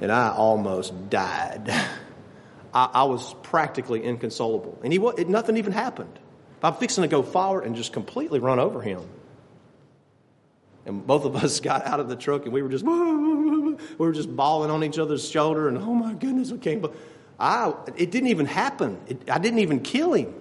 [0.00, 1.68] And I almost died.
[2.74, 4.78] I, I was practically inconsolable.
[4.82, 6.18] And he, nothing even happened.
[6.62, 9.02] I'm fixing to go forward and just completely run over him.
[10.88, 14.12] And both of us got out of the truck and we were just, we were
[14.12, 16.84] just bawling on each other's shoulder and oh my goodness, we came.
[17.38, 18.98] I, it didn't even happen.
[19.06, 20.34] It, I didn't even kill him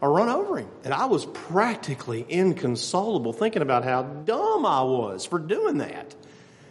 [0.00, 0.68] or run over him.
[0.84, 6.14] And I was practically inconsolable thinking about how dumb I was for doing that.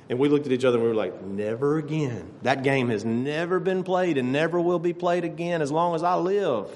[0.10, 2.29] And we looked at each other and we were like, never again.
[2.43, 6.03] That game has never been played and never will be played again as long as
[6.03, 6.67] I live.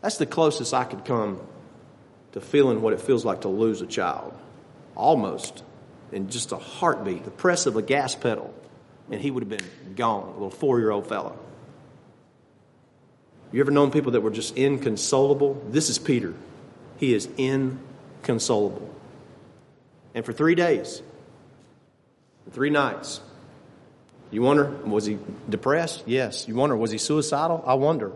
[0.00, 1.40] That's the closest I could come
[2.32, 4.34] to feeling what it feels like to lose a child.
[4.94, 5.62] Almost
[6.12, 8.52] in just a heartbeat, the press of a gas pedal,
[9.10, 11.38] and he would have been gone, a little four year old fellow.
[13.52, 15.62] You ever known people that were just inconsolable?
[15.68, 16.34] This is Peter.
[16.98, 18.94] He is inconsolable.
[20.14, 21.02] And for three days,
[22.52, 23.20] three nights.
[24.30, 26.04] You wonder, was he depressed?
[26.06, 26.46] Yes.
[26.46, 27.64] You wonder, was he suicidal?
[27.66, 28.12] I wonder.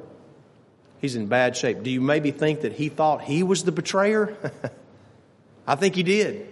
[1.00, 1.82] He's in bad shape.
[1.82, 4.36] Do you maybe think that he thought he was the betrayer?
[5.66, 6.46] I think he did.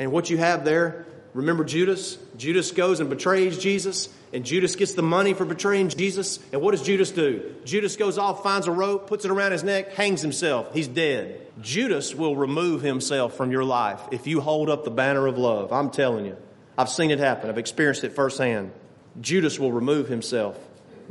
[0.00, 2.16] And what you have there, remember Judas?
[2.36, 6.38] Judas goes and betrays Jesus, and Judas gets the money for betraying Jesus.
[6.52, 7.54] And what does Judas do?
[7.66, 10.72] Judas goes off, finds a rope, puts it around his neck, hangs himself.
[10.72, 11.46] He's dead.
[11.60, 15.70] Judas will remove himself from your life if you hold up the banner of love.
[15.70, 16.36] I'm telling you.
[16.78, 17.50] I've seen it happen.
[17.50, 18.72] I've experienced it firsthand.
[19.20, 20.58] Judas will remove himself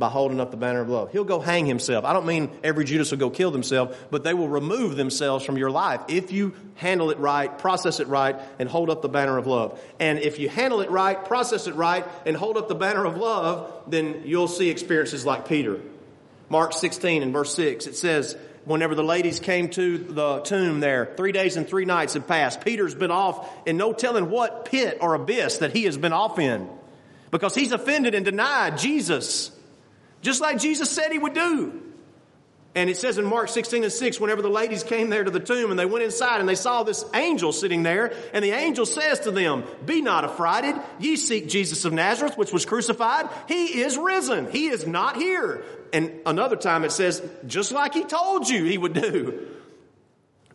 [0.00, 1.12] by holding up the banner of love.
[1.12, 2.04] He'll go hang himself.
[2.04, 5.58] I don't mean every Judas will go kill themselves, but they will remove themselves from
[5.58, 9.36] your life if you handle it right, process it right, and hold up the banner
[9.36, 9.78] of love.
[10.00, 13.18] And if you handle it right, process it right, and hold up the banner of
[13.18, 15.80] love, then you'll see experiences like Peter.
[16.48, 21.12] Mark 16 and verse 6, it says, whenever the ladies came to the tomb there,
[21.16, 22.62] three days and three nights had passed.
[22.62, 26.38] Peter's been off in no telling what pit or abyss that he has been off
[26.38, 26.68] in
[27.30, 29.52] because he's offended and denied Jesus,
[30.22, 31.90] just like Jesus said he would do.
[32.74, 35.40] And it says in Mark 16 and 6, whenever the ladies came there to the
[35.40, 38.86] tomb and they went inside and they saw this angel sitting there, and the angel
[38.86, 40.76] says to them, Be not affrighted.
[41.00, 43.28] Ye seek Jesus of Nazareth, which was crucified.
[43.48, 44.52] He is risen.
[44.52, 45.64] He is not here.
[45.92, 49.48] And another time it says, just like he told you he would do.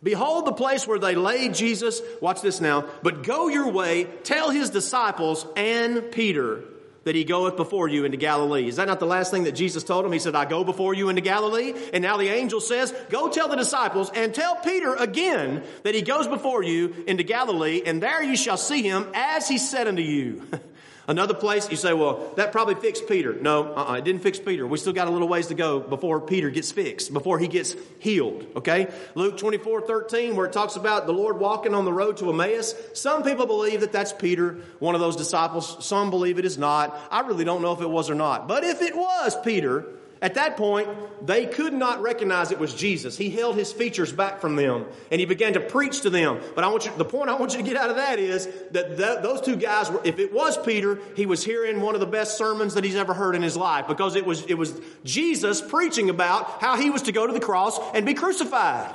[0.02, 2.00] Behold the place where they laid Jesus.
[2.22, 2.86] Watch this now.
[3.02, 6.62] But go your way, tell his disciples and Peter
[7.06, 8.66] that he goeth before you into Galilee.
[8.66, 10.10] Is that not the last thing that Jesus told him?
[10.10, 11.72] He said, I go before you into Galilee.
[11.94, 16.02] And now the angel says, go tell the disciples and tell Peter again that he
[16.02, 20.02] goes before you into Galilee and there you shall see him as he said unto
[20.02, 20.42] you.
[21.08, 23.32] Another place, you say, well, that probably fixed Peter.
[23.32, 24.66] No, uh-uh, it didn't fix Peter.
[24.66, 27.76] We still got a little ways to go before Peter gets fixed, before he gets
[28.00, 28.92] healed, okay?
[29.14, 32.74] Luke 24, 13, where it talks about the Lord walking on the road to Emmaus.
[32.94, 35.84] Some people believe that that's Peter, one of those disciples.
[35.84, 36.98] Some believe it is not.
[37.10, 38.48] I really don't know if it was or not.
[38.48, 39.86] But if it was Peter,
[40.22, 40.88] at that point,
[41.26, 43.18] they could not recognize it was Jesus.
[43.18, 46.40] He held his features back from them and he began to preach to them.
[46.54, 48.48] But I want you, the point I want you to get out of that is
[48.70, 52.06] that those two guys were, if it was Peter, he was hearing one of the
[52.06, 55.60] best sermons that he's ever heard in his life because it was, it was Jesus
[55.60, 58.94] preaching about how he was to go to the cross and be crucified.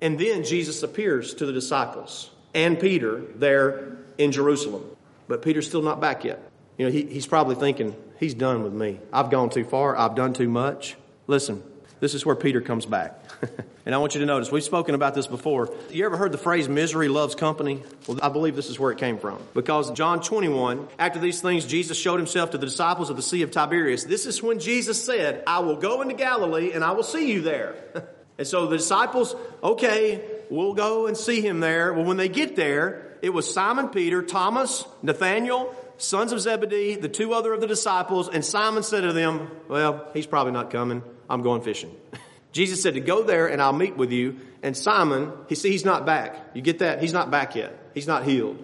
[0.00, 4.84] And then Jesus appears to the disciples and Peter there in Jerusalem.
[5.28, 6.42] But Peter's still not back yet.
[6.76, 9.00] You know, he, he's probably thinking, he's done with me.
[9.12, 9.96] I've gone too far.
[9.96, 10.96] I've done too much.
[11.26, 11.62] Listen,
[12.00, 13.20] this is where Peter comes back.
[13.86, 15.72] and I want you to notice, we've spoken about this before.
[15.90, 17.82] You ever heard the phrase misery loves company?
[18.06, 19.38] Well, I believe this is where it came from.
[19.54, 23.42] Because John 21, after these things, Jesus showed himself to the disciples of the Sea
[23.42, 24.04] of Tiberias.
[24.04, 27.40] This is when Jesus said, I will go into Galilee and I will see you
[27.42, 27.74] there.
[28.38, 31.92] and so the disciples, okay, we'll go and see him there.
[31.92, 37.08] Well, when they get there, it was Simon Peter, Thomas, Nathaniel, sons of Zebedee, the
[37.08, 41.02] two other of the disciples, and Simon said to them, Well, he's probably not coming.
[41.28, 41.94] I'm going fishing.
[42.52, 44.40] Jesus said to go there and I'll meet with you.
[44.62, 46.36] And Simon, he see he's not back.
[46.54, 47.00] You get that?
[47.00, 47.76] He's not back yet.
[47.94, 48.58] He's not healed.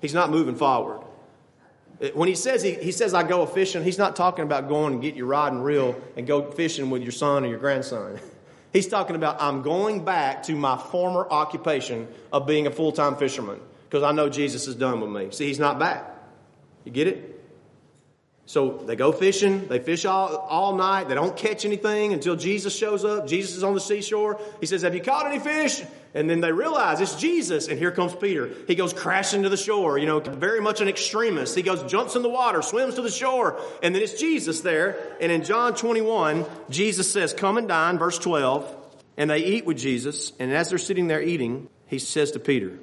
[0.00, 1.02] He's not moving forward.
[2.00, 4.94] Uh, when he says he, he says I go fishing, he's not talking about going
[4.94, 8.18] and get your rod and reel and go fishing with your son or your grandson.
[8.72, 13.16] He's talking about I'm going back to my former occupation of being a full time
[13.16, 13.58] fisherman
[13.88, 15.32] because I know Jesus is done with me.
[15.32, 16.19] See, he's not back.
[16.84, 17.40] You get it?
[18.46, 19.68] So they go fishing.
[19.68, 21.08] They fish all, all night.
[21.08, 23.28] They don't catch anything until Jesus shows up.
[23.28, 24.40] Jesus is on the seashore.
[24.58, 25.82] He says, Have you caught any fish?
[26.14, 27.68] And then they realize it's Jesus.
[27.68, 28.50] And here comes Peter.
[28.66, 31.54] He goes crashing to the shore, you know, very much an extremist.
[31.54, 33.60] He goes, jumps in the water, swims to the shore.
[33.82, 34.98] And then it's Jesus there.
[35.20, 38.78] And in John 21, Jesus says, Come and dine, verse 12.
[39.16, 40.32] And they eat with Jesus.
[40.40, 42.78] And as they're sitting there eating, he says to Peter,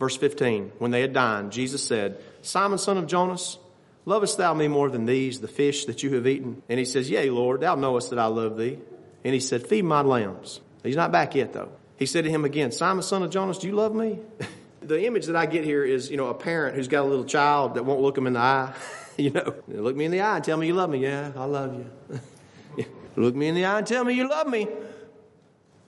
[0.00, 3.58] verse 15, When they had dined, Jesus said, Simon, son of Jonas,
[4.04, 6.62] lovest thou me more than these, the fish that you have eaten?
[6.68, 8.78] And he says, Yea, Lord, thou knowest that I love thee.
[9.24, 10.60] And he said, Feed my lambs.
[10.82, 11.72] He's not back yet, though.
[11.96, 14.18] He said to him again, Simon, son of Jonas, do you love me?
[14.82, 17.24] the image that I get here is, you know, a parent who's got a little
[17.24, 18.74] child that won't look him in the eye.
[19.16, 20.98] you know, look me in the eye and tell me you love me.
[20.98, 22.86] Yeah, I love you.
[23.16, 24.66] look me in the eye and tell me you love me.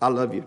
[0.00, 0.46] I love you.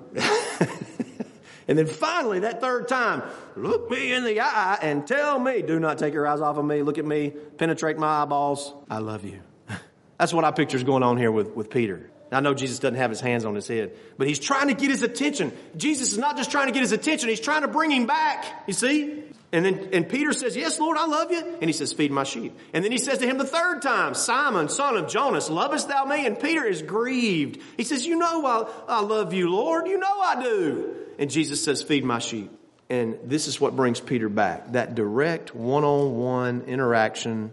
[1.68, 3.24] And then finally, that third time,
[3.56, 6.64] look me in the eye and tell me, do not take your eyes off of
[6.64, 6.82] me.
[6.82, 8.74] Look at me, penetrate my eyeballs.
[8.90, 9.42] I love you.
[10.18, 12.10] That's what I picture is going on here with, with Peter.
[12.32, 14.90] I know Jesus doesn't have his hands on his head, but he's trying to get
[14.90, 15.52] his attention.
[15.78, 18.46] Jesus is not just trying to get his attention, he's trying to bring him back.
[18.68, 19.24] You see?
[19.54, 21.40] And then, and Peter says, yes, Lord, I love you.
[21.40, 22.58] And he says, feed my sheep.
[22.74, 26.04] And then he says to him the third time, Simon, son of Jonas, lovest thou
[26.04, 26.26] me?
[26.26, 27.62] And Peter is grieved.
[27.78, 29.88] He says, you know I, I love you, Lord.
[29.88, 32.52] You know I do and Jesus says, Feed my sheep.
[32.90, 37.52] And this is what brings Peter back that direct one on one interaction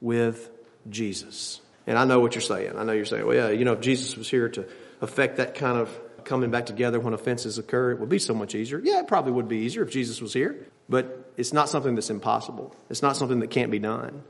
[0.00, 0.50] with
[0.88, 1.60] Jesus.
[1.86, 2.76] And I know what you're saying.
[2.76, 4.66] I know you're saying, well, yeah, you know, if Jesus was here to
[5.00, 8.54] affect that kind of coming back together when offenses occur, it would be so much
[8.54, 8.80] easier.
[8.82, 12.10] Yeah, it probably would be easier if Jesus was here, but it's not something that's
[12.10, 12.74] impossible.
[12.88, 14.22] It's not something that can't be done.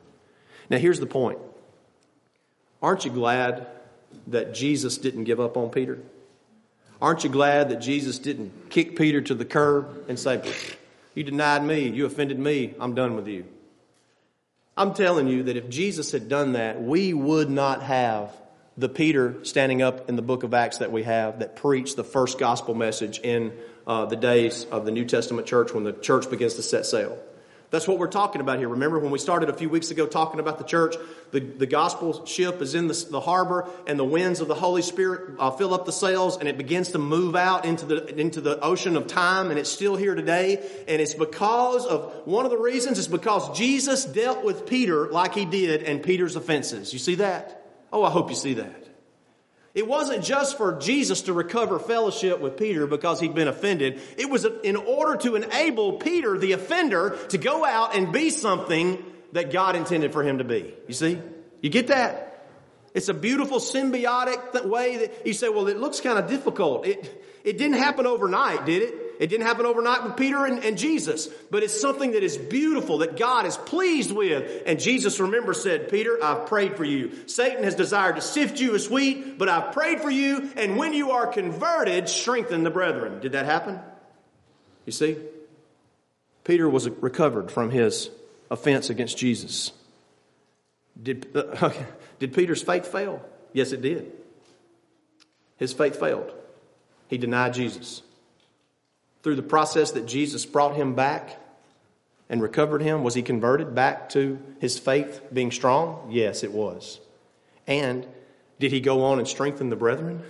[0.69, 1.39] Now, here's the point.
[2.83, 3.69] Aren't you glad
[4.27, 6.01] that Jesus didn't give up on Peter?
[7.05, 10.41] Aren't you glad that Jesus didn't kick Peter to the curb and say,
[11.15, 13.45] You denied me, you offended me, I'm done with you?
[14.75, 18.35] I'm telling you that if Jesus had done that, we would not have
[18.79, 22.05] the Peter standing up in the book of Acts that we have that preached the
[22.05, 23.53] first gospel message in
[23.87, 27.19] uh, the days of the New Testament church when the church begins to set sail.
[27.75, 28.69] That's what we're talking about here.
[28.69, 30.95] Remember when we started a few weeks ago talking about the church?
[31.33, 34.81] The, the gospel ship is in the, the harbor and the winds of the Holy
[34.81, 38.41] Spirit uh, fill up the sails and it begins to move out into the, into
[38.41, 40.65] the ocean of time and it's still here today.
[40.87, 45.35] And it's because of, one of the reasons is because Jesus dealt with Peter like
[45.35, 46.93] he did and Peter's offenses.
[46.93, 47.67] You see that?
[47.93, 48.84] Oh, I hope you see that.
[49.75, 54.01] It wasn't just for Jesus to recover fellowship with Peter because he'd been offended.
[54.17, 59.05] It was in order to enable Peter, the offender, to go out and be something
[59.33, 60.73] that God intended for him to be.
[60.87, 61.21] You see?
[61.61, 62.47] You get that?
[62.95, 66.87] It's a beautiful symbiotic way that you say, well, it looks kind of difficult.
[66.87, 69.04] It, it didn't happen overnight, did it?
[69.21, 72.99] It didn't happen overnight with Peter and, and, Jesus, but it's something that is beautiful
[72.99, 74.63] that God is pleased with.
[74.67, 77.29] And Jesus, remember, said, Peter, I've prayed for you.
[77.29, 80.51] Satan has desired to sift you as wheat, but I've prayed for you.
[80.57, 83.21] And when you are converted, strengthen the brethren.
[83.21, 83.79] Did that happen?
[84.87, 85.17] You see?
[86.43, 88.11] Peter was recovered from his
[88.51, 89.73] offense against Jesus.
[91.01, 91.73] Did, uh,
[92.19, 93.25] did Peter's faith fail?
[93.53, 94.13] Yes, it did.
[95.57, 96.33] His faith failed.
[97.09, 98.03] He denied Jesus
[99.25, 101.41] through the process that Jesus brought him back
[102.29, 103.03] and recovered him?
[103.03, 106.11] Was he converted back to his faith being strong?
[106.11, 107.01] Yes, it was.
[107.67, 108.07] And
[108.61, 110.23] did he go on and strengthen the brethren?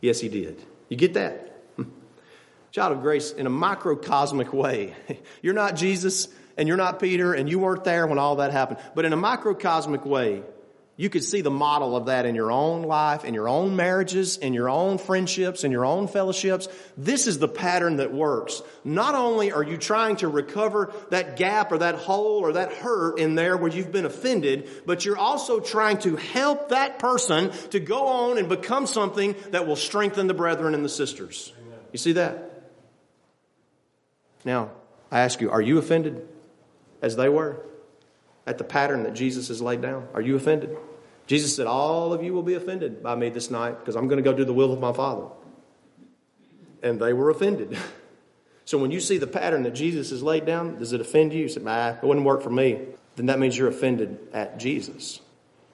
[0.00, 0.60] Yes, he did.
[0.88, 1.62] You get that?
[2.72, 4.94] Child of grace, in a microcosmic way,
[5.42, 8.80] you're not Jesus and you're not Peter and you weren't there when all that happened,
[8.94, 10.42] but in a microcosmic way,
[10.96, 14.36] you could see the model of that in your own life, in your own marriages,
[14.36, 16.68] in your own friendships, in your own fellowships.
[16.98, 18.62] This is the pattern that works.
[18.84, 23.18] Not only are you trying to recover that gap or that hole or that hurt
[23.18, 27.80] in there where you've been offended, but you're also trying to help that person to
[27.80, 31.54] go on and become something that will strengthen the brethren and the sisters.
[31.90, 32.50] You see that?
[34.44, 34.72] Now,
[35.10, 36.28] I ask you, are you offended
[37.00, 37.64] as they were?
[38.46, 40.08] At the pattern that Jesus has laid down?
[40.14, 40.76] Are you offended?
[41.26, 44.22] Jesus said, All of you will be offended by me this night because I'm going
[44.22, 45.26] to go do the will of my Father.
[46.82, 47.76] And they were offended.
[48.64, 51.42] So when you see the pattern that Jesus has laid down, does it offend you?
[51.42, 52.80] You say, it wouldn't work for me.
[53.16, 55.20] Then that means you're offended at Jesus.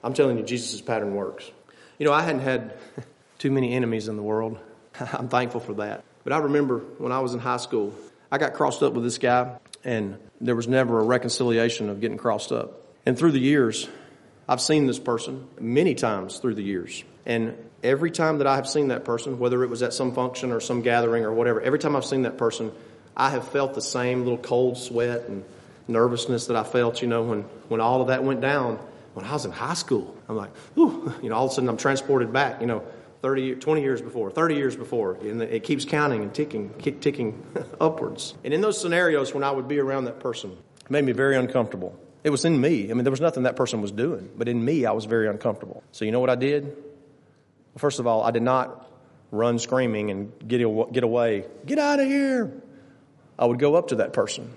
[0.03, 1.49] I'm telling you, Jesus' pattern works.
[1.97, 2.77] You know, I hadn't had
[3.37, 4.57] too many enemies in the world.
[5.13, 6.03] I'm thankful for that.
[6.23, 7.93] But I remember when I was in high school,
[8.31, 12.17] I got crossed up with this guy, and there was never a reconciliation of getting
[12.17, 12.81] crossed up.
[13.05, 13.87] And through the years,
[14.47, 17.03] I've seen this person many times through the years.
[17.25, 20.51] And every time that I have seen that person, whether it was at some function
[20.51, 22.71] or some gathering or whatever, every time I've seen that person,
[23.15, 25.43] I have felt the same little cold sweat and
[25.87, 28.79] nervousness that I felt, you know, when, when all of that went down
[29.13, 30.15] when I was in high school.
[30.27, 32.83] I'm like, ooh, you know, all of a sudden I'm transported back, you know,
[33.21, 37.45] 30, 20 years before, 30 years before, and it keeps counting and ticking, ticking
[37.81, 38.33] upwards.
[38.43, 40.51] And in those scenarios, when I would be around that person,
[40.83, 41.97] it made me very uncomfortable.
[42.23, 42.89] It was in me.
[42.89, 45.27] I mean, there was nothing that person was doing, but in me, I was very
[45.27, 45.83] uncomfortable.
[45.91, 46.65] So, you know what I did?
[46.65, 48.89] Well, first of all, I did not
[49.31, 50.59] run screaming and get,
[50.91, 51.45] get away.
[51.65, 52.51] Get out of here.
[53.37, 54.51] I would go up to that person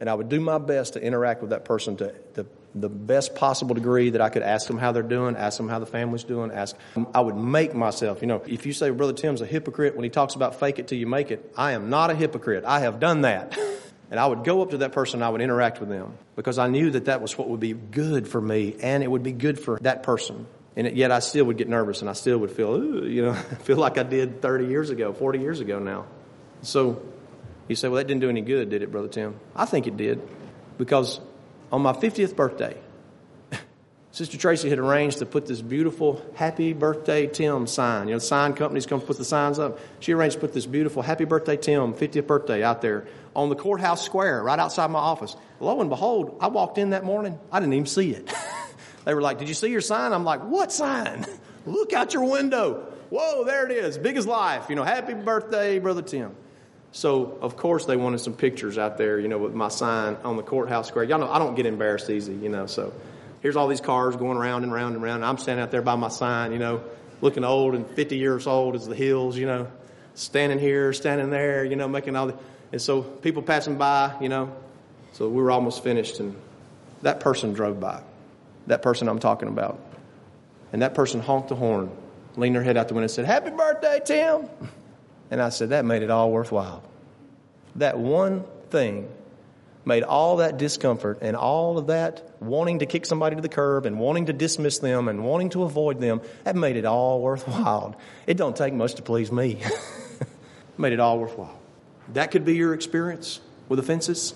[0.00, 3.34] and I would do my best to interact with that person to, to the best
[3.34, 6.24] possible degree that I could ask them how they're doing, ask them how the family's
[6.24, 6.76] doing, ask.
[7.14, 10.10] I would make myself, you know, if you say Brother Tim's a hypocrite when he
[10.10, 12.64] talks about fake it till you make it, I am not a hypocrite.
[12.64, 13.58] I have done that.
[14.10, 16.68] And I would go up to that person, I would interact with them because I
[16.68, 19.58] knew that that was what would be good for me and it would be good
[19.58, 20.46] for that person.
[20.76, 23.76] And yet I still would get nervous and I still would feel, you know, feel
[23.76, 26.06] like I did 30 years ago, 40 years ago now.
[26.62, 27.02] So
[27.66, 29.40] you say, well, that didn't do any good, did it, Brother Tim?
[29.56, 30.20] I think it did
[30.78, 31.20] because
[31.72, 32.76] on my 50th birthday,
[34.12, 38.08] Sister Tracy had arranged to put this beautiful Happy Birthday Tim sign.
[38.08, 39.78] You know, sign companies come put the signs up.
[40.00, 43.56] She arranged to put this beautiful Happy Birthday Tim 50th birthday out there on the
[43.56, 45.36] courthouse square right outside my office.
[45.60, 47.38] Lo and behold, I walked in that morning.
[47.50, 48.32] I didn't even see it.
[49.04, 50.12] they were like, Did you see your sign?
[50.12, 51.26] I'm like, What sign?
[51.66, 52.86] Look out your window.
[53.10, 53.96] Whoa, there it is.
[53.96, 54.66] Big as life.
[54.68, 56.34] You know, happy birthday, Brother Tim.
[56.94, 60.36] So, of course, they wanted some pictures out there, you know, with my sign on
[60.36, 61.02] the courthouse square.
[61.02, 62.92] Y'all know I don't get embarrassed easy, you know, so
[63.40, 65.16] here's all these cars going around and around and around.
[65.16, 66.84] And I'm standing out there by my sign, you know,
[67.20, 69.66] looking old and 50 years old as the hills, you know,
[70.14, 72.38] standing here, standing there, you know, making all the.
[72.70, 74.54] And so people passing by, you know,
[75.14, 76.36] so we were almost finished, and
[77.02, 78.04] that person drove by.
[78.68, 79.80] That person I'm talking about.
[80.72, 81.90] And that person honked the horn,
[82.36, 84.48] leaned their head out the window, and said, Happy birthday, Tim.
[85.30, 86.82] And I said, That made it all worthwhile.
[87.76, 89.08] That one thing
[89.84, 93.86] made all that discomfort and all of that wanting to kick somebody to the curb
[93.86, 97.96] and wanting to dismiss them and wanting to avoid them, that made it all worthwhile.
[98.26, 99.60] It don't take much to please me.
[100.78, 101.58] made it all worthwhile.
[102.12, 104.34] That could be your experience with offenses,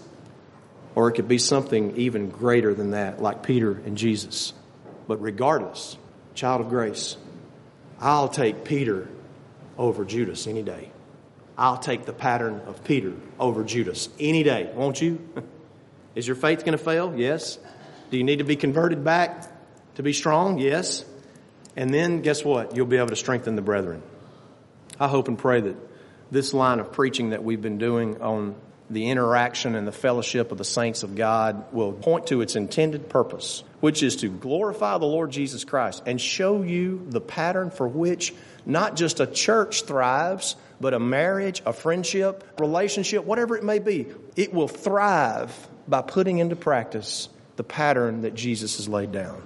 [0.95, 4.53] or it could be something even greater than that, like Peter and Jesus.
[5.07, 5.97] But regardless,
[6.35, 7.17] child of grace,
[8.01, 9.09] I'll take Peter
[9.79, 10.91] over Judas any day.
[11.57, 15.19] I'll take the pattern of Peter over Judas any day, won't you?
[16.15, 17.15] Is your faith going to fail?
[17.17, 17.59] Yes.
[18.11, 19.47] Do you need to be converted back
[19.95, 20.59] to be strong?
[20.59, 21.05] Yes.
[21.77, 22.77] And then guess what?
[22.77, 24.03] You'll be able to strengthen the brethren.
[24.99, 25.77] I hope and pray that
[26.31, 28.55] this line of preaching that we've been doing on
[28.91, 33.09] the interaction and the fellowship of the saints of God will point to its intended
[33.09, 37.87] purpose, which is to glorify the Lord Jesus Christ and show you the pattern for
[37.87, 38.35] which
[38.65, 44.07] not just a church thrives, but a marriage, a friendship, relationship, whatever it may be,
[44.37, 49.43] it will thrive by putting into practice the pattern that Jesus has laid down.